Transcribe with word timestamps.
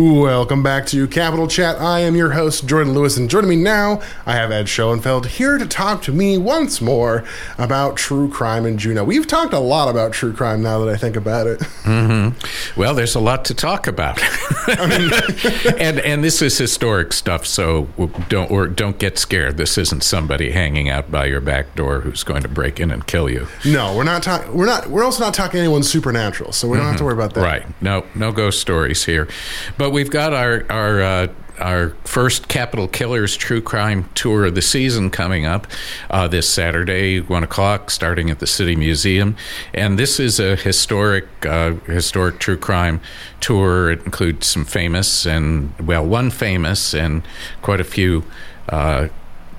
Welcome 0.00 0.62
back 0.62 0.86
to 0.86 1.06
Capital 1.06 1.46
Chat. 1.46 1.78
I 1.78 2.00
am 2.00 2.16
your 2.16 2.30
host, 2.30 2.66
Jordan 2.66 2.94
Lewis, 2.94 3.18
and 3.18 3.28
joining 3.28 3.50
me 3.50 3.56
now, 3.56 4.00
I 4.24 4.32
have 4.32 4.50
Ed 4.50 4.66
Schoenfeld 4.66 5.26
here 5.26 5.58
to 5.58 5.66
talk 5.66 6.00
to 6.04 6.12
me 6.12 6.38
once 6.38 6.80
more 6.80 7.22
about 7.58 7.98
true 7.98 8.30
crime 8.30 8.64
in 8.64 8.78
Juneau. 8.78 9.04
We've 9.04 9.26
talked 9.26 9.52
a 9.52 9.58
lot 9.58 9.90
about 9.90 10.14
true 10.14 10.32
crime 10.32 10.62
now 10.62 10.78
that 10.82 10.88
I 10.88 10.96
think 10.96 11.16
about 11.16 11.46
it. 11.46 11.60
Mm-hmm. 11.82 12.80
Well, 12.80 12.94
there's 12.94 13.14
a 13.14 13.20
lot 13.20 13.44
to 13.46 13.54
talk 13.54 13.86
about, 13.86 14.18
and 15.78 16.00
and 16.00 16.24
this 16.24 16.40
is 16.40 16.56
historic 16.56 17.12
stuff. 17.12 17.44
So 17.44 17.82
don't 18.30 18.50
or 18.50 18.68
don't 18.68 18.98
get 18.98 19.18
scared. 19.18 19.58
This 19.58 19.76
isn't 19.76 20.02
somebody 20.02 20.52
hanging 20.52 20.88
out 20.88 21.10
by 21.10 21.26
your 21.26 21.42
back 21.42 21.74
door 21.74 22.00
who's 22.00 22.24
going 22.24 22.42
to 22.42 22.48
break 22.48 22.80
in 22.80 22.90
and 22.90 23.06
kill 23.06 23.28
you. 23.28 23.48
No, 23.66 23.94
we're 23.94 24.04
not 24.04 24.22
talking. 24.22 24.56
We're 24.56 24.64
not. 24.64 24.86
We're 24.86 25.04
also 25.04 25.22
not 25.22 25.34
talking 25.34 25.60
anyone 25.60 25.82
supernatural, 25.82 26.52
so 26.52 26.68
we 26.68 26.78
don't 26.78 26.84
mm-hmm. 26.84 26.90
have 26.92 26.98
to 27.00 27.04
worry 27.04 27.14
about 27.14 27.34
that. 27.34 27.42
Right? 27.42 27.82
No, 27.82 28.06
no 28.14 28.32
ghost 28.32 28.60
stories 28.60 29.04
here. 29.04 29.28
But 29.76 29.89
we've 29.90 30.10
got 30.10 30.32
our 30.32 30.64
our 30.70 31.02
uh, 31.02 31.26
our 31.60 31.90
first 32.04 32.48
Capital 32.48 32.88
Killers 32.88 33.36
true 33.36 33.60
crime 33.60 34.08
tour 34.14 34.46
of 34.46 34.54
the 34.54 34.62
season 34.62 35.10
coming 35.10 35.46
up 35.46 35.66
uh, 36.08 36.26
this 36.26 36.48
Saturday, 36.48 37.20
one 37.20 37.44
o'clock, 37.44 37.90
starting 37.90 38.30
at 38.30 38.38
the 38.38 38.46
City 38.46 38.74
Museum. 38.74 39.36
And 39.74 39.98
this 39.98 40.18
is 40.18 40.40
a 40.40 40.56
historic, 40.56 41.26
uh, 41.44 41.74
historic 41.86 42.38
true 42.38 42.56
crime 42.56 43.00
tour. 43.40 43.90
It 43.90 44.04
includes 44.04 44.46
some 44.46 44.64
famous 44.64 45.26
and 45.26 45.78
well, 45.78 46.04
one 46.04 46.30
famous 46.30 46.94
and 46.94 47.22
quite 47.62 47.80
a 47.80 47.84
few. 47.84 48.24
Uh, 48.68 49.08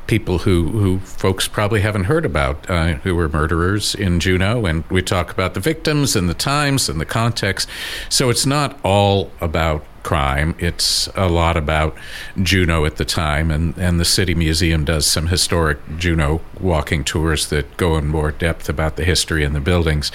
people 0.08 0.39
who, 0.39 0.67
who 0.67 1.00
folks 1.00 1.48
probably 1.48 1.80
haven't 1.80 2.03
heard 2.03 2.25
about 2.25 2.70
uh, 2.70 2.95
who 2.95 3.16
were 3.16 3.30
murderers 3.30 3.95
in 3.95 4.20
Juneau. 4.20 4.66
And 4.66 4.84
we 4.89 5.02
talk 5.02 5.31
about 5.31 5.53
the 5.53 5.61
victims 5.61 6.17
and 6.17 6.27
the 6.27 6.34
times 6.34 6.89
and 6.89 7.00
the 7.00 7.05
context. 7.05 7.70
So 8.09 8.30
it's 8.30 8.45
not 8.45 8.77
all 8.84 9.31
about 9.39 9.86
crime. 10.04 10.55
It's 10.60 11.08
a 11.16 11.28
lot 11.28 11.58
about 11.58 11.96
Juneau 12.42 12.86
at 12.86 12.98
the 12.98 13.05
time, 13.05 13.52
and, 13.52 13.78
and 13.78 14.00
the 14.00 14.06
City 14.06 14.34
Museum 14.34 14.86
does 14.86 15.06
some 15.06 15.28
historic 15.28 15.80
Juneau 15.98 16.42
walking 16.59 17.03
tours 17.03 17.50
that 17.50 17.78
go 17.78 17.98
in 17.98 18.08
more 18.08 18.31
depth 18.31 18.70
about 18.70 18.95
the 18.95 19.06
history 19.06 19.44
and 19.44 19.56
the 19.56 19.59
buildings. 19.59 20.12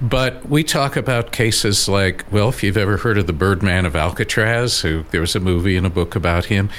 But 0.00 0.48
we 0.48 0.62
talk 0.62 0.96
about 0.96 1.32
cases 1.32 1.88
like, 1.88 2.24
well, 2.30 2.48
if 2.48 2.62
you've 2.62 2.76
ever 2.76 2.98
heard 2.98 3.18
of 3.18 3.26
the 3.26 3.32
Birdman 3.32 3.86
of 3.86 3.96
Alcatraz, 3.96 4.80
who 4.80 5.04
there 5.10 5.20
was 5.20 5.34
a 5.34 5.40
movie 5.40 5.76
and 5.76 5.86
a 5.86 5.90
book 5.90 6.14
about 6.14 6.46
him, 6.46 6.70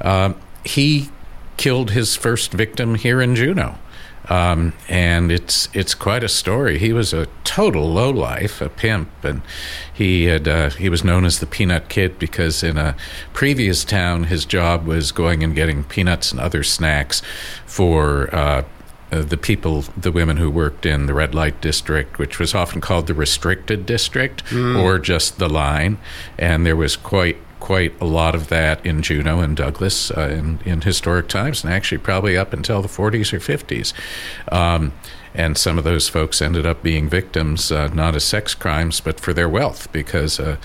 uh, 0.00 0.34
he 0.64 1.10
killed 1.56 1.92
his 1.92 2.16
first 2.16 2.52
victim 2.52 2.96
here 2.96 3.20
in 3.20 3.34
Juneau. 3.36 3.76
Um, 4.28 4.72
and 4.88 5.30
it's 5.30 5.68
it's 5.74 5.94
quite 5.94 6.24
a 6.24 6.28
story. 6.28 6.78
He 6.78 6.92
was 6.92 7.12
a 7.12 7.26
total 7.44 7.90
lowlife, 7.92 8.60
a 8.60 8.68
pimp, 8.68 9.10
and 9.22 9.42
he 9.92 10.24
had 10.24 10.48
uh, 10.48 10.70
he 10.70 10.88
was 10.88 11.04
known 11.04 11.24
as 11.24 11.40
the 11.40 11.46
Peanut 11.46 11.88
Kid 11.88 12.18
because 12.18 12.62
in 12.62 12.78
a 12.78 12.96
previous 13.32 13.84
town, 13.84 14.24
his 14.24 14.44
job 14.44 14.86
was 14.86 15.12
going 15.12 15.42
and 15.42 15.54
getting 15.54 15.84
peanuts 15.84 16.32
and 16.32 16.40
other 16.40 16.62
snacks 16.62 17.22
for. 17.66 18.34
Uh, 18.34 18.64
uh, 19.12 19.22
the 19.22 19.36
people, 19.36 19.82
the 19.96 20.10
women 20.10 20.38
who 20.38 20.50
worked 20.50 20.84
in 20.84 21.06
the 21.06 21.14
red 21.14 21.36
light 21.36 21.60
district, 21.60 22.18
which 22.18 22.40
was 22.40 22.52
often 22.52 22.80
called 22.80 23.06
the 23.06 23.14
restricted 23.14 23.86
district 23.86 24.44
mm. 24.46 24.82
or 24.82 24.98
just 24.98 25.38
the 25.38 25.48
line, 25.48 25.98
and 26.36 26.66
there 26.66 26.74
was 26.74 26.96
quite 26.96 27.36
quite 27.64 27.98
a 27.98 28.04
lot 28.04 28.34
of 28.34 28.48
that 28.48 28.84
in 28.84 29.00
Juneau 29.00 29.40
and 29.40 29.56
Douglas 29.56 30.10
uh, 30.10 30.28
in, 30.28 30.58
in 30.66 30.82
historic 30.82 31.28
times, 31.28 31.64
and 31.64 31.72
actually 31.72 31.96
probably 31.96 32.36
up 32.36 32.52
until 32.52 32.82
the 32.82 32.88
40s 32.88 33.32
or 33.32 33.38
50s. 33.38 33.94
Um, 34.52 34.92
and 35.34 35.56
some 35.56 35.78
of 35.78 35.84
those 35.84 36.06
folks 36.06 36.42
ended 36.42 36.66
up 36.66 36.82
being 36.82 37.08
victims, 37.08 37.72
uh, 37.72 37.88
not 37.88 38.14
as 38.14 38.22
sex 38.22 38.54
crimes, 38.54 39.00
but 39.00 39.18
for 39.18 39.32
their 39.32 39.48
wealth, 39.48 39.90
because 39.92 40.38
uh, 40.38 40.58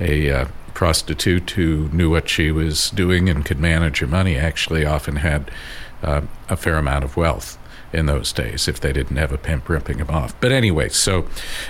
a 0.00 0.30
uh, 0.30 0.46
prostitute 0.72 1.50
who 1.50 1.90
knew 1.90 2.08
what 2.08 2.30
she 2.30 2.50
was 2.50 2.88
doing 2.92 3.28
and 3.28 3.44
could 3.44 3.60
manage 3.60 3.98
her 3.98 4.06
money 4.06 4.36
actually 4.36 4.86
often 4.86 5.16
had 5.16 5.50
uh, 6.02 6.22
a 6.48 6.56
fair 6.56 6.78
amount 6.78 7.04
of 7.04 7.14
wealth 7.14 7.58
in 7.92 8.06
those 8.06 8.32
days 8.32 8.68
if 8.68 8.80
they 8.80 8.92
didn't 8.94 9.16
have 9.16 9.32
a 9.32 9.38
pimp 9.38 9.68
ripping 9.68 9.98
him 9.98 10.08
off. 10.08 10.38
But 10.40 10.52
anyway, 10.52 10.88
so 10.88 11.26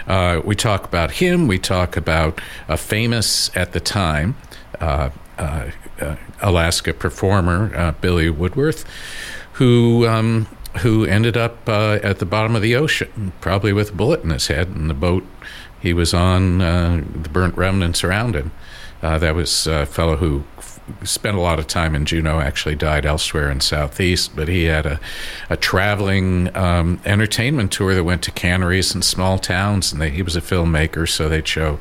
uh, 0.07 0.41
we 0.45 0.55
talk 0.55 0.85
about 0.85 1.11
him. 1.13 1.49
We 1.49 1.59
talk 1.59 1.97
about 1.97 2.41
a 2.69 2.77
famous 2.77 3.51
at 3.57 3.73
the 3.73 3.81
time 3.81 4.37
Uh, 4.81 5.11
uh, 5.39 5.71
uh, 6.01 6.17
Alaska 6.41 6.93
performer 6.93 7.95
Billy 8.01 8.29
Woodworth, 8.29 8.85
who 9.55 10.07
um, 10.07 10.47
who 10.81 11.05
ended 11.05 11.37
up 11.37 11.69
at 11.69 12.19
the 12.19 12.27
bottom 12.27 12.57
of 12.57 12.63
the 12.63 12.75
ocean, 12.75 13.33
probably 13.41 13.73
with 13.73 13.91
a 13.91 13.93
bullet 13.93 14.23
in 14.23 14.31
his 14.31 14.49
head, 14.49 14.69
and 14.69 14.91
the 14.91 14.95
boat 14.95 15.25
he 15.81 15.93
was 15.93 16.13
on, 16.13 16.59
the 16.59 17.29
burnt 17.33 17.57
remnants 17.57 18.03
around 18.03 18.35
him. 18.35 18.51
that 19.01 19.35
was 19.35 19.67
a 19.67 19.87
fellow 19.87 20.17
who 20.17 20.45
spent 21.05 21.37
a 21.37 21.41
lot 21.41 21.59
of 21.59 21.67
time 21.67 21.95
in 21.95 22.05
Juneau, 22.05 22.41
actually 22.41 22.75
died 22.75 23.05
elsewhere 23.07 23.51
in 23.51 23.61
Southeast, 23.61 24.35
but 24.35 24.49
he 24.49 24.65
had 24.65 24.87
a, 24.87 25.01
a 25.51 25.57
traveling 25.57 26.55
um, 26.57 27.01
entertainment 27.05 27.73
tour 27.73 27.95
that 27.95 28.05
went 28.05 28.23
to 28.23 28.31
canneries 28.31 28.95
and 28.95 29.05
small 29.05 29.39
towns, 29.39 29.93
and 29.93 30.01
they, 30.01 30.11
he 30.11 30.23
was 30.23 30.37
a 30.37 30.41
filmmaker, 30.41 31.09
so 31.09 31.29
they'd 31.29 31.49
show 31.49 31.79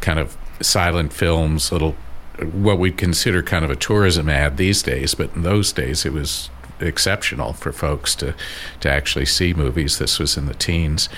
kind 0.00 0.18
of 0.18 0.36
silent 0.60 1.12
films, 1.12 1.72
little 1.72 1.96
what 2.44 2.78
we'd 2.78 2.96
consider 2.96 3.42
kind 3.42 3.64
of 3.64 3.70
a 3.70 3.76
tourism 3.76 4.28
ad 4.28 4.56
these 4.56 4.82
days, 4.82 5.14
but 5.14 5.34
in 5.34 5.42
those 5.42 5.72
days 5.72 6.04
it 6.04 6.12
was 6.12 6.50
exceptional 6.80 7.52
for 7.52 7.72
folks 7.72 8.14
to 8.16 8.34
to 8.80 8.90
actually 8.90 9.26
see 9.26 9.52
movies. 9.54 9.98
This 9.98 10.18
was 10.18 10.36
in 10.36 10.46
the 10.46 10.54
teens, 10.54 11.08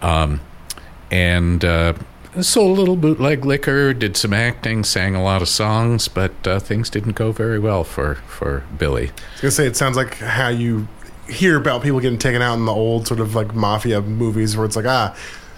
um, 0.00 0.40
and 1.10 1.64
uh, 1.64 1.94
sold 2.40 2.76
a 2.76 2.80
little 2.80 2.96
bootleg 2.96 3.44
liquor, 3.44 3.92
did 3.92 4.16
some 4.16 4.32
acting, 4.32 4.84
sang 4.84 5.14
a 5.14 5.22
lot 5.22 5.42
of 5.42 5.48
songs, 5.48 6.08
but 6.08 6.46
uh, 6.46 6.58
things 6.58 6.90
didn't 6.90 7.12
go 7.12 7.32
very 7.32 7.58
well 7.58 7.84
for 7.84 8.16
for 8.26 8.64
Billy. 8.78 9.08
I 9.08 9.12
was 9.32 9.40
gonna 9.40 9.50
say 9.52 9.66
it 9.66 9.76
sounds 9.76 9.96
like 9.96 10.18
how 10.18 10.48
you 10.48 10.88
hear 11.28 11.56
about 11.56 11.82
people 11.82 12.00
getting 12.00 12.18
taken 12.18 12.42
out 12.42 12.54
in 12.54 12.66
the 12.66 12.72
old 12.72 13.06
sort 13.06 13.20
of 13.20 13.34
like 13.34 13.54
mafia 13.54 14.00
movies, 14.00 14.56
where 14.56 14.66
it's 14.66 14.76
like 14.76 14.86
ah 14.86 15.16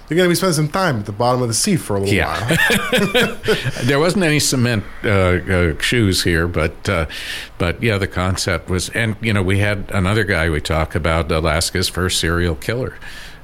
you're 0.08 0.16
going 0.16 0.26
to 0.26 0.30
be 0.30 0.36
spending 0.36 0.54
some 0.54 0.68
time 0.68 1.00
at 1.00 1.06
the 1.06 1.12
bottom 1.12 1.42
of 1.42 1.48
the 1.48 1.54
sea 1.54 1.76
for 1.76 1.96
a 1.96 2.00
little 2.00 2.14
yeah. 2.14 2.38
while. 2.46 3.36
there 3.84 3.98
wasn't 3.98 4.24
any 4.24 4.38
cement 4.38 4.84
uh, 5.04 5.08
uh, 5.08 5.78
shoes 5.80 6.22
here, 6.22 6.46
but 6.46 6.88
uh, 6.88 7.06
but 7.58 7.82
yeah, 7.82 7.98
the 7.98 8.06
concept 8.06 8.70
was, 8.70 8.88
and 8.90 9.16
you 9.20 9.32
know, 9.32 9.42
we 9.42 9.58
had 9.58 9.90
another 9.92 10.24
guy 10.24 10.48
we 10.48 10.60
talk 10.60 10.94
about, 10.94 11.30
Alaska's 11.32 11.88
first 11.88 12.20
serial 12.20 12.54
killer, 12.54 12.96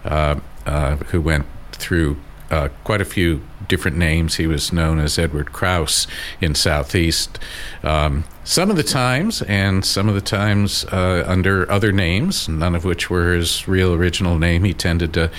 uh, 0.04 0.38
uh, 0.66 0.96
who 0.96 1.20
went 1.20 1.46
through 1.72 2.16
uh, 2.52 2.68
quite 2.84 3.00
a 3.00 3.04
few 3.04 3.42
different 3.66 3.96
names. 3.96 4.36
He 4.36 4.46
was 4.46 4.72
known 4.72 4.98
as 5.00 5.18
Edward 5.18 5.52
Krause 5.52 6.06
in 6.40 6.54
Southeast. 6.54 7.38
Um, 7.82 8.24
some 8.44 8.70
of 8.70 8.76
the 8.76 8.82
times, 8.82 9.40
and 9.42 9.84
some 9.84 10.08
of 10.08 10.14
the 10.14 10.20
times 10.20 10.84
uh, 10.86 11.24
under 11.26 11.70
other 11.70 11.92
names, 11.92 12.48
none 12.48 12.74
of 12.74 12.84
which 12.84 13.08
were 13.08 13.34
his 13.34 13.66
real 13.66 13.94
original 13.94 14.38
name. 14.38 14.64
He 14.64 14.74
tended 14.74 15.14
to 15.14 15.30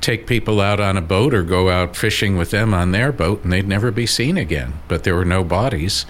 take 0.00 0.26
people 0.26 0.60
out 0.60 0.80
on 0.80 0.96
a 0.96 1.02
boat 1.02 1.34
or 1.34 1.42
go 1.42 1.70
out 1.70 1.96
fishing 1.96 2.36
with 2.36 2.50
them 2.50 2.72
on 2.74 2.92
their 2.92 3.12
boat, 3.12 3.42
and 3.42 3.52
they'd 3.52 3.68
never 3.68 3.90
be 3.90 4.06
seen 4.06 4.36
again. 4.36 4.74
But 4.88 5.04
there 5.04 5.14
were 5.14 5.24
no 5.24 5.44
bodies. 5.44 6.06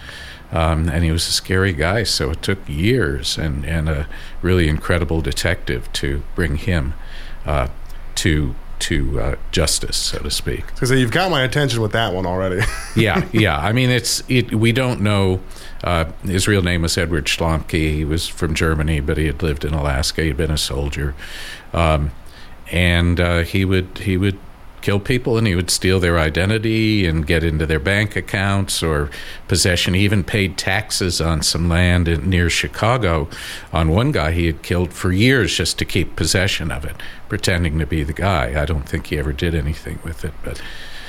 Um, 0.50 0.88
and 0.88 1.04
he 1.04 1.10
was 1.10 1.28
a 1.28 1.32
scary 1.32 1.74
guy, 1.74 2.04
so 2.04 2.30
it 2.30 2.42
took 2.42 2.58
years 2.66 3.36
and, 3.36 3.66
and 3.66 3.86
a 3.86 4.06
really 4.40 4.66
incredible 4.66 5.20
detective 5.20 5.92
to 5.94 6.22
bring 6.34 6.56
him 6.56 6.94
uh, 7.44 7.68
to 8.16 8.54
to 8.78 9.20
uh, 9.20 9.36
justice, 9.50 9.96
so 9.96 10.18
to 10.20 10.30
speak. 10.30 10.64
So 10.82 10.94
you've 10.94 11.10
got 11.10 11.30
my 11.30 11.42
attention 11.42 11.80
with 11.80 11.92
that 11.92 12.14
one 12.14 12.26
already. 12.26 12.60
yeah, 12.96 13.26
yeah. 13.32 13.58
I 13.58 13.72
mean, 13.72 13.90
it's 13.90 14.22
it, 14.28 14.54
we 14.54 14.72
don't 14.72 15.00
know. 15.00 15.40
Uh, 15.82 16.06
his 16.24 16.48
real 16.48 16.62
name 16.62 16.82
was 16.82 16.96
Edward 16.96 17.26
Schlomke. 17.26 17.94
He 17.94 18.04
was 18.04 18.26
from 18.26 18.54
Germany, 18.54 19.00
but 19.00 19.16
he 19.16 19.26
had 19.26 19.42
lived 19.42 19.64
in 19.64 19.74
Alaska. 19.74 20.22
He'd 20.22 20.36
been 20.36 20.50
a 20.50 20.58
soldier, 20.58 21.14
um, 21.72 22.10
and 22.70 23.20
uh, 23.20 23.38
he 23.40 23.64
would 23.64 23.98
he 23.98 24.16
would 24.16 24.38
kill 24.80 25.00
people 25.00 25.36
and 25.36 25.46
he 25.46 25.54
would 25.54 25.70
steal 25.70 26.00
their 26.00 26.18
identity 26.18 27.06
and 27.06 27.26
get 27.26 27.42
into 27.42 27.66
their 27.66 27.80
bank 27.80 28.16
accounts 28.16 28.82
or 28.82 29.10
possession. 29.48 29.94
He 29.94 30.00
even 30.04 30.24
paid 30.24 30.56
taxes 30.56 31.20
on 31.20 31.42
some 31.42 31.68
land 31.68 32.08
in, 32.08 32.30
near 32.30 32.48
Chicago 32.48 33.28
on 33.72 33.90
one 33.90 34.12
guy 34.12 34.32
he 34.32 34.46
had 34.46 34.62
killed 34.62 34.92
for 34.92 35.12
years 35.12 35.56
just 35.56 35.78
to 35.78 35.84
keep 35.84 36.16
possession 36.16 36.70
of 36.70 36.84
it, 36.84 36.96
pretending 37.28 37.78
to 37.78 37.86
be 37.86 38.02
the 38.02 38.12
guy. 38.12 38.60
I 38.60 38.64
don't 38.64 38.88
think 38.88 39.08
he 39.08 39.18
ever 39.18 39.32
did 39.32 39.54
anything 39.54 39.98
with 40.04 40.24
it, 40.24 40.34
but. 40.44 40.60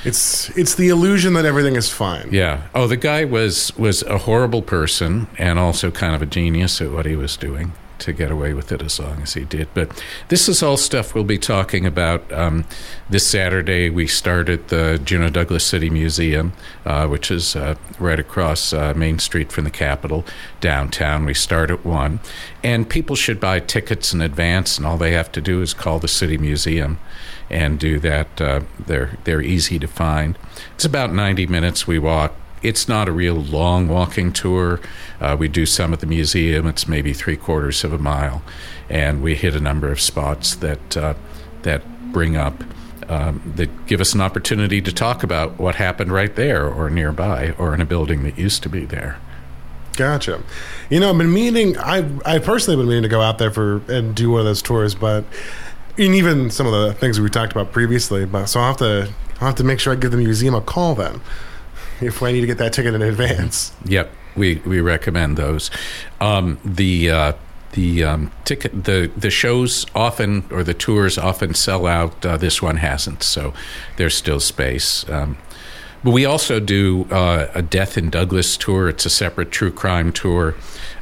It's 0.02 0.48
it's 0.56 0.76
the 0.76 0.88
illusion 0.88 1.34
that 1.34 1.44
everything 1.44 1.76
is 1.76 1.90
fine. 1.90 2.30
Yeah. 2.32 2.68
Oh, 2.74 2.86
the 2.86 2.96
guy 2.96 3.26
was 3.26 3.76
was 3.76 4.02
a 4.04 4.16
horrible 4.16 4.62
person 4.62 5.26
and 5.36 5.58
also 5.58 5.90
kind 5.90 6.14
of 6.14 6.22
a 6.22 6.26
genius 6.26 6.80
at 6.80 6.90
what 6.90 7.04
he 7.04 7.16
was 7.16 7.36
doing 7.36 7.74
to 8.00 8.12
get 8.12 8.30
away 8.30 8.52
with 8.52 8.72
it 8.72 8.82
as 8.82 8.98
long 8.98 9.22
as 9.22 9.34
he 9.34 9.44
did. 9.44 9.68
But 9.74 10.02
this 10.28 10.48
is 10.48 10.62
all 10.62 10.76
stuff 10.76 11.14
we'll 11.14 11.24
be 11.24 11.38
talking 11.38 11.86
about. 11.86 12.30
Um, 12.32 12.64
this 13.08 13.26
Saturday, 13.26 13.90
we 13.90 14.06
start 14.06 14.48
at 14.48 14.68
the 14.68 15.00
Juneau 15.04 15.30
Douglas 15.30 15.64
City 15.64 15.90
Museum, 15.90 16.52
uh, 16.84 17.06
which 17.06 17.30
is 17.30 17.56
uh, 17.56 17.76
right 17.98 18.18
across 18.18 18.72
uh, 18.72 18.94
Main 18.94 19.18
Street 19.18 19.52
from 19.52 19.64
the 19.64 19.70
Capitol 19.70 20.24
downtown. 20.60 21.24
We 21.24 21.34
start 21.34 21.70
at 21.70 21.84
1. 21.84 22.20
And 22.62 22.88
people 22.88 23.16
should 23.16 23.40
buy 23.40 23.60
tickets 23.60 24.12
in 24.12 24.20
advance, 24.20 24.76
and 24.76 24.86
all 24.86 24.96
they 24.96 25.12
have 25.12 25.32
to 25.32 25.40
do 25.40 25.62
is 25.62 25.74
call 25.74 25.98
the 25.98 26.08
City 26.08 26.38
Museum 26.38 26.98
and 27.48 27.78
do 27.78 27.98
that. 27.98 28.40
Uh, 28.40 28.60
they're, 28.78 29.18
they're 29.24 29.42
easy 29.42 29.78
to 29.78 29.88
find. 29.88 30.38
It's 30.74 30.84
about 30.84 31.12
90 31.12 31.46
minutes 31.46 31.86
we 31.86 31.98
walk 31.98 32.29
it's 32.62 32.88
not 32.88 33.08
a 33.08 33.12
real 33.12 33.34
long 33.34 33.88
walking 33.88 34.32
tour. 34.32 34.80
Uh, 35.20 35.36
we 35.38 35.48
do 35.48 35.66
some 35.66 35.92
at 35.92 36.00
the 36.00 36.06
museum. 36.06 36.66
It's 36.66 36.86
maybe 36.86 37.12
three 37.12 37.36
quarters 37.36 37.84
of 37.84 37.92
a 37.92 37.98
mile, 37.98 38.42
and 38.88 39.22
we 39.22 39.34
hit 39.34 39.54
a 39.54 39.60
number 39.60 39.90
of 39.90 40.00
spots 40.00 40.54
that 40.56 40.96
uh, 40.96 41.14
that 41.62 42.12
bring 42.12 42.36
up 42.36 42.62
um, 43.08 43.52
that 43.56 43.86
give 43.86 44.00
us 44.00 44.14
an 44.14 44.20
opportunity 44.20 44.80
to 44.80 44.92
talk 44.92 45.22
about 45.22 45.58
what 45.58 45.76
happened 45.76 46.12
right 46.12 46.34
there 46.36 46.68
or 46.68 46.90
nearby 46.90 47.54
or 47.58 47.74
in 47.74 47.80
a 47.80 47.86
building 47.86 48.22
that 48.24 48.38
used 48.38 48.62
to 48.62 48.68
be 48.68 48.84
there. 48.84 49.18
Gotcha. 49.96 50.42
You 50.88 51.00
know, 51.00 51.10
I've 51.10 51.18
been 51.18 51.32
meaning. 51.32 51.76
I 51.78 52.08
I 52.24 52.38
personally 52.38 52.76
been 52.76 52.88
meaning 52.88 53.02
to 53.02 53.08
go 53.08 53.20
out 53.20 53.38
there 53.38 53.50
for 53.50 53.82
and 53.88 54.14
do 54.14 54.30
one 54.30 54.40
of 54.40 54.46
those 54.46 54.62
tours, 54.62 54.94
but 54.94 55.24
and 55.98 56.14
even 56.14 56.50
some 56.50 56.66
of 56.66 56.72
the 56.72 56.94
things 56.94 57.20
we 57.20 57.28
talked 57.28 57.52
about 57.52 57.72
previously. 57.72 58.24
But 58.24 58.46
so 58.46 58.60
I 58.60 58.68
have 58.68 58.76
to 58.78 59.10
I 59.40 59.46
have 59.46 59.56
to 59.56 59.64
make 59.64 59.80
sure 59.80 59.92
I 59.92 59.96
give 59.96 60.10
the 60.10 60.16
museum 60.16 60.54
a 60.54 60.60
call 60.60 60.94
then 60.94 61.20
if 62.06 62.22
I 62.22 62.32
need 62.32 62.40
to 62.40 62.46
get 62.46 62.58
that 62.58 62.72
ticket 62.72 62.94
in 62.94 63.02
advance. 63.02 63.72
Yep, 63.84 64.10
we 64.36 64.56
we 64.66 64.80
recommend 64.80 65.36
those. 65.36 65.70
Um, 66.20 66.58
the 66.64 67.10
uh, 67.10 67.32
the 67.72 68.04
um, 68.04 68.32
ticket 68.44 68.84
the 68.84 69.10
the 69.16 69.30
shows 69.30 69.86
often 69.94 70.44
or 70.50 70.62
the 70.62 70.74
tours 70.74 71.18
often 71.18 71.54
sell 71.54 71.86
out. 71.86 72.24
Uh, 72.24 72.36
this 72.36 72.62
one 72.62 72.76
hasn't, 72.76 73.22
so 73.22 73.54
there's 73.96 74.16
still 74.16 74.40
space. 74.40 75.08
Um, 75.08 75.38
but 76.02 76.12
we 76.12 76.24
also 76.24 76.60
do 76.60 77.06
uh, 77.10 77.48
a 77.54 77.60
Death 77.60 77.98
in 77.98 78.08
Douglas 78.08 78.56
tour. 78.56 78.88
It's 78.88 79.04
a 79.04 79.10
separate 79.10 79.50
true 79.50 79.70
crime 79.70 80.12
tour. 80.12 80.54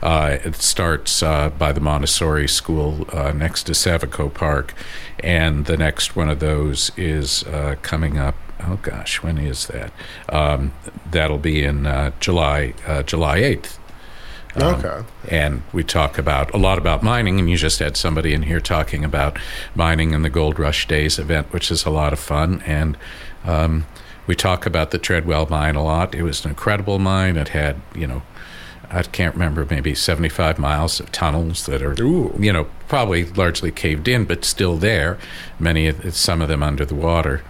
Uh, 0.03 0.39
it 0.45 0.57
starts 0.57 1.23
uh, 1.23 1.51
by 1.51 1.73
the 1.73 1.81
Montessori 1.81 2.49
School 2.49 3.07
uh, 3.13 3.33
next 3.33 3.65
to 3.65 3.73
Savikko 3.73 4.33
Park, 4.33 4.75
and 5.21 5.67
the 5.67 5.77
next 5.77 6.17
one 6.17 6.29
of 6.29 6.41
those 6.41 6.91
is 6.97 7.45
uh, 7.45 7.77
coming 7.83 8.19
up. 8.19 8.35
Oh 8.61 8.79
gosh, 8.83 9.23
when 9.23 9.39
is 9.39 9.67
that? 9.69 9.93
Um, 10.29 10.73
that'll 11.11 11.39
be 11.39 11.63
in 11.63 11.87
uh, 11.87 12.13
July, 12.21 12.75
July 13.07 13.39
eighth. 13.39 13.79
Um, 14.57 14.75
okay. 14.75 15.07
And 15.29 15.63
we 15.73 15.85
talk 15.85 16.19
about 16.19 16.53
a 16.53 16.57
lot 16.57 16.79
about 16.79 17.03
mining, 17.03 17.39
and 17.39 17.49
you 17.49 17.57
just 17.57 17.79
had 17.79 17.97
somebody 17.97 18.33
in 18.33 18.43
here 18.43 18.61
talking 18.61 19.05
about 19.05 19.39
mining 19.75 20.15
and 20.15 20.25
the 20.25 20.31
Gold 20.31 20.59
Rush 20.59 20.89
Days 20.89 21.19
event, 21.19 21.53
which 21.53 21.71
is 21.71 21.85
a 21.85 21.91
lot 21.91 22.13
of 22.13 22.19
fun. 22.19 22.63
And 22.67 22.97
um, 23.45 23.87
we 24.27 24.35
talk 24.35 24.67
about 24.67 24.91
the 24.91 24.99
Treadwell 24.99 25.47
mine 25.47 25.77
a 25.77 25.83
lot. 25.83 26.15
It 26.15 26.23
was 26.23 26.45
an 26.45 26.51
incredible 26.51 26.99
mine. 26.99 27.37
It 27.37 27.49
had, 27.49 27.81
you 27.95 28.07
know, 28.07 28.23
I 28.91 29.03
can't 29.03 29.35
remember, 29.35 29.67
maybe 29.69 29.95
75 29.95 30.59
miles 30.59 30.99
of 30.99 31.13
tunnels 31.13 31.67
that 31.67 31.83
are, 31.83 31.95
Ooh. 32.03 32.35
you 32.39 32.53
know, 32.53 32.69
probably 32.89 33.27
largely 33.27 33.71
caved 33.71 34.09
in, 34.09 34.25
but 34.25 34.45
still 34.45 34.77
there. 34.77 35.19
Many, 35.59 35.89
of, 35.89 36.15
some 36.15 36.41
of 36.41 36.49
them 36.49 36.63
under 36.63 36.87
the 36.87 36.95
water, 36.95 37.43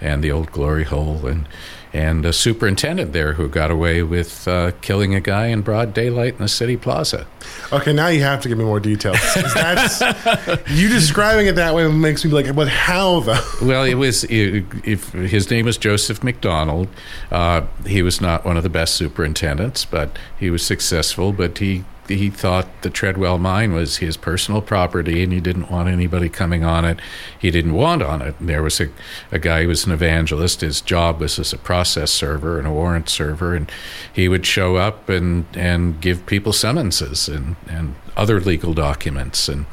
and 0.00 0.22
the 0.22 0.30
old 0.30 0.52
glory 0.52 0.84
hole, 0.84 1.26
and 1.26 1.48
and 1.92 2.26
a 2.26 2.32
superintendent 2.32 3.14
there 3.14 3.32
who 3.32 3.48
got 3.48 3.70
away 3.70 4.02
with 4.02 4.46
uh, 4.46 4.72
killing 4.82 5.14
a 5.14 5.20
guy 5.20 5.46
in 5.46 5.62
broad 5.62 5.94
daylight 5.94 6.34
in 6.34 6.40
the 6.40 6.48
city 6.48 6.76
plaza. 6.76 7.26
Okay, 7.72 7.92
now 7.92 8.08
you 8.08 8.20
have 8.22 8.42
to 8.42 8.48
give 8.48 8.58
me 8.58 8.64
more 8.64 8.80
details. 8.80 9.18
That's 9.34 10.00
you 10.70 10.88
describing 10.88 11.46
it 11.46 11.54
that 11.54 11.74
way 11.74 11.88
makes 11.88 12.22
me 12.24 12.30
like, 12.30 12.54
but 12.54 12.68
how 12.68 13.20
though? 13.20 13.40
Well, 13.62 13.84
it 13.84 13.94
was 13.94 14.24
if 14.28 15.12
his 15.12 15.50
name 15.50 15.64
was 15.64 15.78
Joseph 15.78 16.22
McDonald. 16.22 16.88
Uh, 17.30 17.62
he 17.86 18.02
was 18.02 18.20
not 18.20 18.44
one 18.44 18.56
of 18.56 18.62
the 18.62 18.68
best 18.68 18.94
superintendents, 18.96 19.84
but 19.84 20.18
he 20.38 20.50
was 20.50 20.62
successful. 20.62 21.32
But 21.32 21.58
he 21.58 21.84
he 22.08 22.30
thought 22.30 22.82
the 22.82 22.90
Treadwell 22.90 23.38
mine 23.38 23.72
was 23.72 23.98
his 23.98 24.16
personal 24.16 24.60
property 24.60 25.22
and 25.22 25.32
he 25.32 25.40
didn't 25.40 25.70
want 25.70 25.88
anybody 25.88 26.28
coming 26.28 26.64
on 26.64 26.84
it. 26.84 27.00
He 27.38 27.50
didn't 27.50 27.74
want 27.74 28.02
on 28.02 28.22
it. 28.22 28.34
And 28.38 28.48
there 28.48 28.62
was 28.62 28.80
a, 28.80 28.88
a 29.32 29.38
guy 29.38 29.62
who 29.62 29.68
was 29.68 29.86
an 29.86 29.92
evangelist. 29.92 30.60
His 30.60 30.80
job 30.80 31.20
was 31.20 31.38
as 31.38 31.52
a 31.52 31.58
process 31.58 32.10
server 32.10 32.58
and 32.58 32.66
a 32.66 32.70
warrant 32.70 33.08
server. 33.08 33.54
And 33.54 33.70
he 34.12 34.28
would 34.28 34.46
show 34.46 34.76
up 34.76 35.08
and, 35.08 35.46
and 35.54 36.00
give 36.00 36.26
people 36.26 36.52
summonses 36.52 37.28
and, 37.28 37.56
and 37.68 37.94
other 38.16 38.40
legal 38.40 38.72
documents 38.72 39.48
and 39.48 39.66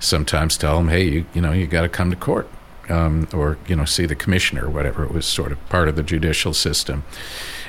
sometimes 0.00 0.56
tell 0.56 0.78
them, 0.78 0.88
hey, 0.88 1.04
you, 1.04 1.26
you 1.34 1.40
know, 1.40 1.52
you 1.52 1.66
got 1.66 1.82
to 1.82 1.88
come 1.88 2.10
to 2.10 2.16
court. 2.16 2.48
Um, 2.90 3.28
or 3.32 3.56
you 3.66 3.74
know, 3.74 3.86
see 3.86 4.04
the 4.04 4.14
commissioner, 4.14 4.66
or 4.66 4.68
whatever. 4.68 5.04
It 5.04 5.10
was 5.10 5.24
sort 5.24 5.52
of 5.52 5.68
part 5.70 5.88
of 5.88 5.96
the 5.96 6.02
judicial 6.02 6.52
system. 6.52 7.02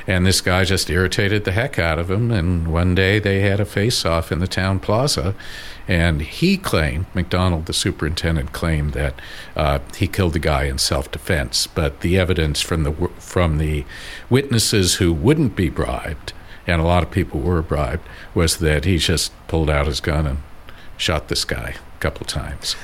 And 0.08 0.26
this 0.26 0.42
guy 0.42 0.64
just 0.66 0.90
irritated 0.90 1.46
the 1.46 1.52
heck 1.52 1.80
out 1.80 1.98
of 1.98 2.12
him. 2.12 2.32
And 2.32 2.68
one 2.68 2.94
day 2.94 3.20
they 3.20 3.42
had 3.42 3.60
a 3.60 3.66
face 3.66 4.06
off 4.06 4.32
in 4.32 4.40
the 4.40 4.48
town 4.48 4.80
plaza. 4.80 5.34
And 5.88 6.22
he 6.22 6.58
claimed, 6.58 7.06
McDonald, 7.14 7.66
the 7.66 7.74
superintendent, 7.74 8.52
claimed 8.52 8.94
that 8.94 9.16
uh, 9.56 9.80
he 9.96 10.08
killed 10.08 10.34
the 10.34 10.40
guy 10.40 10.64
in 10.64 10.78
self 10.78 11.12
defense. 11.12 11.68
But 11.68 12.02
the 12.02 12.18
evidence 12.18 12.62
from 12.62 12.84
the, 12.84 12.94
from 13.18 13.58
the 13.58 13.86
witnesses 14.30 14.96
who 14.96 15.14
wouldn't 15.14 15.56
be 15.56 15.70
bribed, 15.70 16.34
and 16.68 16.82
a 16.82 16.86
lot 16.86 17.04
of 17.04 17.12
people 17.12 17.40
were 17.40 17.62
bribed, 17.62 18.08
was 18.34 18.58
that 18.58 18.86
he 18.86 18.98
just 18.98 19.32
pulled 19.48 19.70
out 19.70 19.88
his 19.88 20.00
gun 20.00 20.26
and 20.26 20.40
shot 20.98 21.28
this 21.28 21.46
guy 21.46 21.76
a 21.76 22.00
couple 22.00 22.26
times 22.26 22.76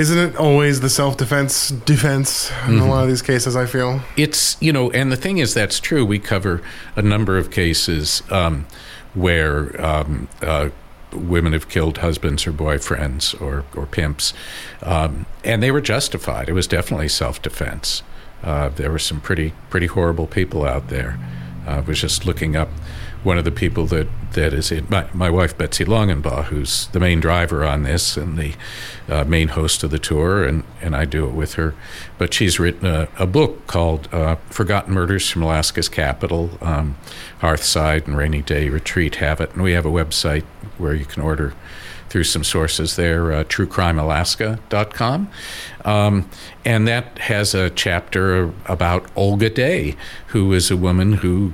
isn't 0.00 0.18
it 0.18 0.36
always 0.36 0.80
the 0.80 0.88
self 0.88 1.18
defense 1.18 1.68
defense 1.68 2.50
in 2.50 2.56
mm-hmm. 2.56 2.80
a 2.80 2.88
lot 2.88 3.02
of 3.02 3.08
these 3.08 3.20
cases? 3.20 3.54
I 3.54 3.66
feel 3.66 4.00
it's 4.16 4.60
you 4.60 4.72
know, 4.72 4.90
and 4.92 5.12
the 5.12 5.16
thing 5.16 5.38
is 5.38 5.52
that's 5.52 5.78
true. 5.78 6.06
We 6.06 6.18
cover 6.18 6.62
a 6.96 7.02
number 7.02 7.36
of 7.36 7.50
cases 7.50 8.22
um, 8.30 8.66
where 9.12 9.78
um, 9.84 10.28
uh, 10.40 10.70
women 11.12 11.52
have 11.52 11.68
killed 11.68 11.98
husbands 11.98 12.46
or 12.46 12.52
boyfriends 12.52 13.38
or 13.42 13.66
or 13.76 13.84
pimps, 13.84 14.32
um, 14.82 15.26
and 15.44 15.62
they 15.62 15.70
were 15.70 15.82
justified. 15.82 16.48
It 16.48 16.54
was 16.54 16.66
definitely 16.66 17.08
self 17.08 17.42
defense. 17.42 18.02
Uh, 18.42 18.70
there 18.70 18.90
were 18.90 18.98
some 18.98 19.20
pretty 19.20 19.52
pretty 19.68 19.86
horrible 19.86 20.26
people 20.26 20.64
out 20.64 20.88
there. 20.88 21.18
Uh, 21.66 21.72
I 21.72 21.80
was 21.80 22.00
just 22.00 22.24
looking 22.24 22.56
up 22.56 22.70
one 23.22 23.36
of 23.36 23.44
the 23.44 23.50
people 23.50 23.84
that, 23.86 24.08
that 24.32 24.52
is 24.52 24.70
in 24.70 24.86
my, 24.88 25.06
my 25.12 25.30
wife 25.30 25.56
Betsy 25.56 25.84
Longenbaugh, 25.84 26.44
who's 26.44 26.86
the 26.88 27.00
main 27.00 27.20
driver 27.20 27.64
on 27.64 27.82
this 27.82 28.16
and 28.16 28.38
the 28.38 28.54
uh, 29.08 29.24
main 29.24 29.48
host 29.48 29.82
of 29.82 29.90
the 29.90 29.98
tour, 29.98 30.44
and, 30.44 30.64
and 30.80 30.94
I 30.94 31.04
do 31.04 31.26
it 31.26 31.32
with 31.32 31.54
her. 31.54 31.74
But 32.18 32.32
she's 32.32 32.60
written 32.60 32.86
a, 32.86 33.08
a 33.18 33.26
book 33.26 33.66
called 33.66 34.08
uh, 34.12 34.36
Forgotten 34.50 34.94
Murders 34.94 35.28
from 35.28 35.42
Alaska's 35.42 35.88
Capital. 35.88 36.50
Um, 36.60 36.96
Hearthside 37.40 38.06
and 38.06 38.16
Rainy 38.16 38.42
Day 38.42 38.68
Retreat 38.68 39.16
have 39.16 39.40
it, 39.40 39.52
and 39.52 39.62
we 39.62 39.72
have 39.72 39.86
a 39.86 39.90
website 39.90 40.44
where 40.78 40.94
you 40.94 41.04
can 41.04 41.22
order 41.22 41.54
through 42.10 42.24
some 42.24 42.42
sources 42.42 42.96
there, 42.96 43.32
uh, 43.32 43.44
truecrimealaska.com. 43.44 45.30
Um, 45.84 46.28
and 46.64 46.88
that 46.88 47.18
has 47.18 47.54
a 47.54 47.70
chapter 47.70 48.52
about 48.66 49.08
Olga 49.14 49.48
Day, 49.48 49.96
who 50.28 50.52
is 50.52 50.70
a 50.70 50.76
woman 50.76 51.14
who 51.14 51.48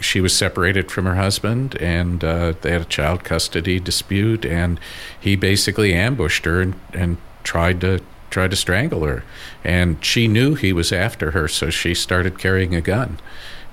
she 0.00 0.20
was 0.20 0.36
separated 0.36 0.90
from 0.90 1.04
her 1.04 1.14
husband 1.14 1.76
and 1.80 2.24
uh, 2.24 2.54
they 2.62 2.72
had 2.72 2.82
a 2.82 2.86
child 2.86 3.24
custody 3.24 3.78
dispute 3.78 4.44
and 4.44 4.80
he 5.18 5.36
basically 5.36 5.92
ambushed 5.92 6.44
her 6.44 6.60
and, 6.60 6.74
and 6.92 7.16
tried 7.42 7.80
to 7.80 8.00
tried 8.30 8.50
to 8.50 8.56
strangle 8.56 9.04
her. 9.04 9.24
And 9.64 10.02
she 10.04 10.28
knew 10.28 10.54
he 10.54 10.72
was 10.72 10.92
after 10.92 11.32
her 11.32 11.48
so 11.48 11.70
she 11.70 11.94
started 11.94 12.38
carrying 12.38 12.74
a 12.74 12.80
gun 12.80 13.18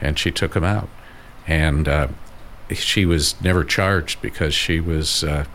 and 0.01 0.18
she 0.18 0.32
took 0.32 0.56
him 0.56 0.63
out. 0.63 0.90
And 1.48 1.88
uh, 1.88 2.08
she 2.74 3.06
was 3.06 3.40
never 3.42 3.63
charged 3.63 4.22
because 4.22 4.54
she 4.54 4.80
was 4.80 5.24
uh, 5.24 5.46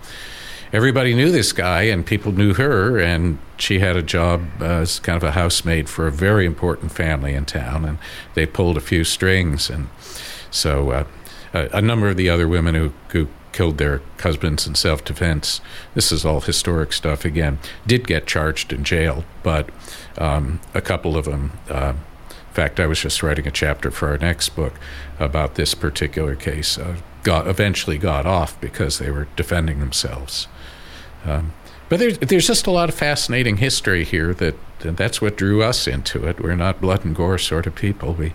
everybody 0.73 1.15
knew 1.15 1.31
this 1.31 1.53
guy 1.53 1.83
and 1.83 2.07
people 2.07 2.33
knew 2.33 2.55
her 2.55 2.99
and 2.99 3.39
she 3.59 3.81
had 3.81 3.97
a 3.97 4.03
job 4.03 4.43
as 4.61 4.99
kind 5.01 5.17
of 5.17 5.23
a 5.23 5.33
housemaid 5.33 5.89
for 5.89 6.07
a 6.07 6.13
very 6.13 6.47
important 6.47 6.93
family 6.93 7.35
in 7.35 7.45
town 7.45 7.85
and 7.85 7.99
they 8.35 8.47
pulled 8.47 8.77
a 8.77 8.81
few 8.81 9.05
strings 9.05 9.69
and 9.69 9.89
so, 10.53 10.91
uh, 10.91 11.05
a, 11.53 11.79
a, 11.79 11.83
number 11.83 12.09
of 12.09 12.17
the 12.17 12.29
other 12.29 12.47
women 12.47 12.75
who, 12.75 12.93
who 13.09 13.27
killed 13.53 13.79
their 13.79 14.01
husbands 14.21 14.67
in 14.67 14.75
self 14.75 15.05
defense, 15.05 15.61
this 15.95 16.13
is 16.13 16.25
all 16.25 16.41
historic 16.41 16.93
stuff 16.93 17.25
again, 17.25 17.59
did 17.87 18.07
get 18.07 18.27
charged 18.27 18.73
and 18.73 18.87
jailed, 18.87 19.25
but 19.43 19.69
um, 20.19 20.61
a 20.75 20.81
couple 20.81 21.17
of 21.17 21.25
them. 21.25 21.53
Uh, 21.69 21.95
in 22.31 22.55
fact, 22.55 22.79
I 22.79 22.87
was 22.87 23.01
just 23.01 23.23
writing 23.23 23.49
a 23.49 23.51
chapter 23.51 23.91
for 23.91 24.09
our 24.09 24.19
next 24.19 24.51
book 24.51 24.75
about 25.19 25.55
this 25.55 25.75
particular 25.75 26.37
case. 26.37 26.77
Uh, 26.77 26.97
got 27.23 27.47
eventually 27.47 27.97
got 27.97 28.27
off 28.27 28.61
because 28.61 28.99
they 28.99 29.11
were 29.11 29.27
defending 29.37 29.81
themselves. 29.81 30.49
Um, 31.25 31.53
but 31.89 31.99
there's 31.99 32.19
there's 32.19 32.47
just 32.47 32.67
a 32.67 32.71
lot 32.71 32.89
of 32.89 32.95
fascinating 32.95 33.59
history 33.59 34.05
here 34.05 34.35
that 34.35 34.55
that's 34.81 35.21
what 35.21 35.37
drew 35.37 35.63
us 35.63 35.87
into 35.87 36.27
it. 36.27 36.41
We're 36.41 36.57
not 36.57 36.81
blood 36.81 37.05
and 37.05 37.15
gore 37.15 37.39
sort 37.39 37.67
of 37.67 37.75
people. 37.75 38.15
We 38.15 38.33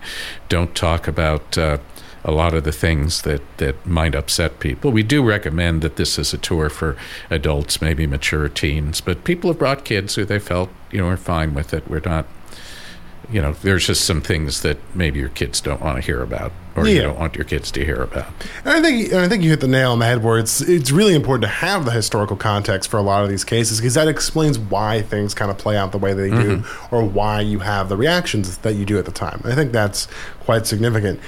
don't 0.48 0.74
talk 0.74 1.06
about 1.06 1.58
uh, 1.58 1.78
a 2.24 2.30
lot 2.30 2.54
of 2.54 2.64
the 2.64 2.72
things 2.72 3.22
that, 3.22 3.42
that 3.58 3.86
might 3.86 4.14
upset 4.14 4.60
people. 4.60 4.90
We 4.90 5.02
do 5.02 5.22
recommend 5.22 5.82
that 5.82 5.96
this 5.96 6.18
is 6.18 6.34
a 6.34 6.38
tour 6.38 6.68
for 6.68 6.96
adults, 7.30 7.80
maybe 7.80 8.06
mature 8.06 8.48
teens, 8.48 9.00
but 9.00 9.24
people 9.24 9.50
have 9.50 9.58
brought 9.58 9.84
kids 9.84 10.14
who 10.14 10.24
they 10.24 10.38
felt, 10.38 10.70
you 10.90 10.98
know, 10.98 11.08
are 11.08 11.16
fine 11.16 11.54
with 11.54 11.72
it. 11.72 11.88
We're 11.88 12.00
not, 12.00 12.26
you 13.30 13.40
know, 13.40 13.52
there's 13.52 13.86
just 13.86 14.04
some 14.04 14.20
things 14.20 14.62
that 14.62 14.78
maybe 14.94 15.20
your 15.20 15.28
kids 15.28 15.60
don't 15.60 15.80
want 15.80 15.96
to 15.96 16.02
hear 16.02 16.22
about 16.22 16.52
or 16.78 16.86
yeah. 16.86 16.94
you 16.94 17.02
don't 17.02 17.18
want 17.18 17.34
your 17.34 17.44
kids 17.44 17.70
to 17.72 17.84
hear 17.84 18.02
about. 18.02 18.26
And 18.64 18.74
I 18.74 18.80
think 18.80 19.12
I 19.12 19.28
think 19.28 19.42
you 19.42 19.50
hit 19.50 19.60
the 19.60 19.68
nail 19.68 19.92
on 19.92 19.98
the 19.98 20.06
head 20.06 20.22
where 20.22 20.38
it's 20.38 20.60
it's 20.60 20.90
really 20.90 21.14
important 21.14 21.42
to 21.42 21.48
have 21.48 21.84
the 21.84 21.90
historical 21.90 22.36
context 22.36 22.88
for 22.90 22.98
a 22.98 23.02
lot 23.02 23.24
of 23.24 23.28
these 23.28 23.44
cases 23.44 23.78
because 23.78 23.94
that 23.94 24.08
explains 24.08 24.58
why 24.58 25.02
things 25.02 25.34
kind 25.34 25.50
of 25.50 25.58
play 25.58 25.76
out 25.76 25.92
the 25.92 25.98
way 25.98 26.14
they 26.14 26.30
do 26.30 26.58
mm-hmm. 26.58 26.94
or 26.94 27.04
why 27.04 27.40
you 27.40 27.60
have 27.60 27.88
the 27.88 27.96
reactions 27.96 28.58
that 28.58 28.74
you 28.74 28.84
do 28.84 28.98
at 28.98 29.04
the 29.04 29.12
time. 29.12 29.40
I 29.44 29.54
think 29.54 29.72
that's 29.72 30.06
quite 30.40 30.66
significant 30.66 31.20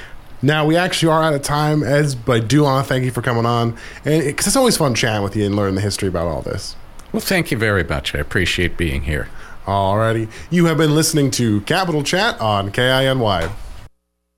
Now 0.42 0.64
we 0.64 0.76
actually 0.76 1.12
are 1.12 1.22
out 1.22 1.34
of 1.34 1.42
time, 1.42 1.82
Eds, 1.82 2.14
but 2.14 2.32
I 2.32 2.40
do 2.40 2.62
want 2.62 2.86
to 2.86 2.88
thank 2.88 3.04
you 3.04 3.10
for 3.10 3.22
coming 3.22 3.46
on, 3.46 3.76
and 4.04 4.24
because 4.24 4.46
it's 4.46 4.56
always 4.56 4.76
fun 4.76 4.94
chatting 4.94 5.22
with 5.22 5.36
you 5.36 5.44
and 5.44 5.54
learning 5.54 5.74
the 5.74 5.82
history 5.82 6.08
about 6.08 6.26
all 6.26 6.42
this. 6.42 6.76
Well, 7.12 7.20
thank 7.20 7.50
you 7.50 7.58
very 7.58 7.84
much. 7.84 8.14
I 8.14 8.18
appreciate 8.18 8.76
being 8.76 9.02
here. 9.02 9.28
Alrighty, 9.66 10.30
you 10.48 10.66
have 10.66 10.78
been 10.78 10.94
listening 10.94 11.30
to 11.32 11.60
Capital 11.62 12.02
Chat 12.02 12.40
on 12.40 12.70
KINY. 12.70 13.50